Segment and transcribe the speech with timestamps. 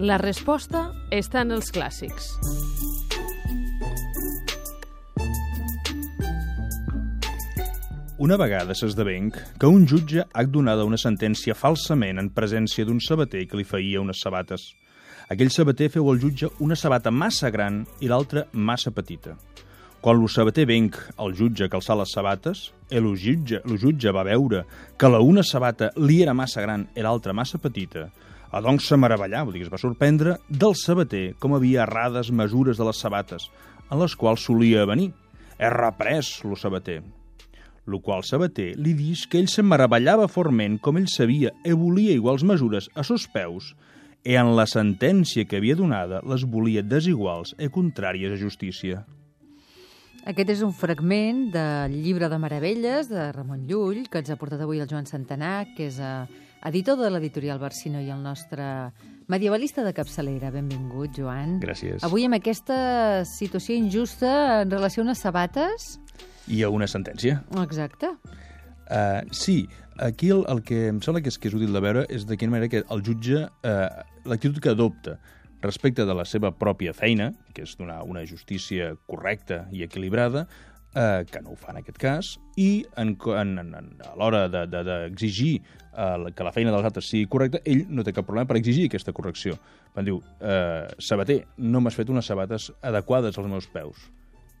[0.00, 2.30] La resposta està en els clàssics.
[8.16, 13.44] Una vegada s'esdevenc que un jutge ha donat una sentència falsament en presència d'un sabater
[13.50, 14.70] que li feia unes sabates.
[15.28, 19.36] Aquell sabater feu al jutge una sabata massa gran i l'altra massa petita.
[20.00, 24.64] Quan el sabater venc al jutge calçar les sabates, el jutge, el jutge va veure
[24.96, 28.08] que la una sabata li era massa gran i l'altra massa petita,
[28.50, 32.80] a doncs se meravellà, vull dir es va sorprendre, del sabater com havia errades mesures
[32.80, 33.48] de les sabates,
[33.90, 35.12] en les quals solia venir.
[35.60, 37.02] És reprès, lo sabater
[37.90, 42.14] lo qual Sabater li dix que ell se meravellava forment com ell sabia e volia
[42.14, 43.74] iguals mesures a sos peus,
[44.24, 49.04] e en la sentència que havia donada les volia desiguals e contràries a justícia.
[50.28, 54.60] Aquest és un fragment del llibre de Meravelles de Ramon Llull, que ens ha portat
[54.60, 56.26] avui el Joan Santanà, que és eh,
[56.66, 58.90] editor de l'editorial Barsino i el nostre
[59.30, 60.50] medievalista de capçalera.
[60.52, 61.58] Benvingut, Joan.
[61.62, 62.04] Gràcies.
[62.06, 65.96] Avui amb aquesta situació injusta en relació a unes sabates...
[66.50, 67.40] I a una sentència.
[67.62, 68.10] Exacte.
[68.90, 69.68] Uh, sí,
[70.02, 72.36] aquí el, el que em sembla que és, que és útil de veure és de
[72.40, 73.86] quina manera que el jutge, uh,
[74.26, 75.20] l'actitud que adopta
[75.62, 80.46] respecte de la seva pròpia feina, que és donar una justícia correcta i equilibrada,
[80.94, 85.52] eh, que no ho fa en aquest cas, i en, en, en, a l'hora d'exigir
[85.60, 88.48] de, de, eh, que la feina dels altres sigui correcta, ell no té cap problema
[88.50, 89.58] per exigir aquesta correcció.
[89.94, 94.08] Van diu, eh, sabater, no m'has fet unes sabates adequades als meus peus.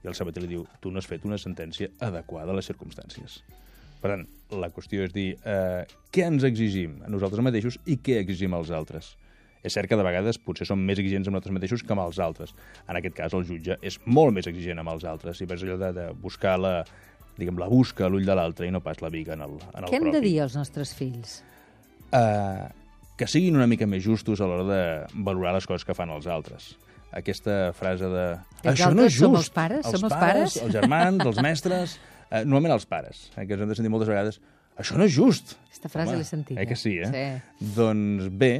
[0.00, 3.40] I el sabater li diu, tu no has fet una sentència adequada a les circumstàncies.
[4.00, 4.22] Per tant,
[4.56, 8.72] la qüestió és dir eh, què ens exigim a nosaltres mateixos i què exigim als
[8.72, 9.12] altres.
[9.62, 12.18] És cert que de vegades potser som més exigents amb nosaltres mateixos que amb els
[12.22, 12.54] altres.
[12.88, 15.40] En aquest cas, el jutge és molt més exigent amb els altres.
[15.40, 16.74] I és allò de, de buscar la,
[17.36, 19.84] diguem, la busca a l'ull de l'altre i no pas la viga en el, en
[19.84, 20.16] el Què hem propi.
[20.16, 21.40] de dir als nostres fills?
[22.10, 22.70] Uh,
[23.20, 26.28] que siguin una mica més justos a l'hora de valorar les coses que fan els
[26.30, 26.72] altres.
[27.12, 28.24] Aquesta frase de...
[28.62, 29.26] Els Això no és just.
[29.26, 29.84] som els pares?
[29.84, 31.98] Som els pares?" Els germans, els mestres...
[32.30, 34.36] Uh, normalment els pares, eh, que ens hem de sentir moltes vegades
[34.80, 35.54] això no és just.
[35.70, 36.60] Aquesta frase l'he sentida.
[36.60, 37.08] Eh que sí, eh?
[37.08, 37.66] Sí.
[37.76, 38.52] Doncs bé,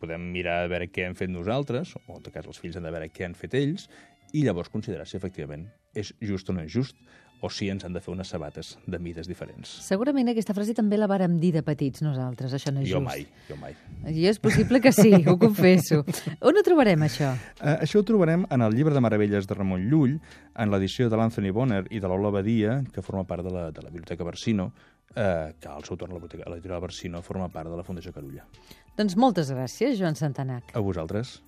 [0.00, 2.86] podem mirar a veure què hem fet nosaltres, o en tot cas els fills han
[2.86, 3.88] de veure què han fet ells,
[4.34, 6.96] i llavors considerar si efectivament és just o no és just,
[7.44, 9.68] o si ens han de fer unes sabates de mides diferents.
[9.84, 13.06] Segurament aquesta frase també la vàrem dir de petits nosaltres, això no és Jo just.
[13.06, 13.74] mai, jo mai.
[14.08, 16.00] I és possible que sí, ho confesso.
[16.40, 17.34] On ho trobarem, això?
[17.60, 20.16] Uh, això ho trobarem en el llibre de meravelles de Ramon Llull,
[20.56, 23.84] en l'edició de l'Anthony Bonner i de l'Ola Badia, que forma part de la, de
[23.84, 24.72] la Biblioteca Barsino,
[25.14, 28.46] eh, que al seu torn l'editorial Barsino forma part de la Fundació Carulla.
[28.96, 30.74] Doncs moltes gràcies, Joan Santanac.
[30.74, 31.40] A vosaltres.